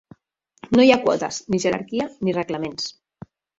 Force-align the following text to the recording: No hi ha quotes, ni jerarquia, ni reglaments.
No 0.79 0.85
hi 0.87 0.89
ha 0.93 0.97
quotes, 1.03 1.37
ni 1.55 1.61
jerarquia, 1.67 2.09
ni 2.25 2.37
reglaments. 2.41 2.91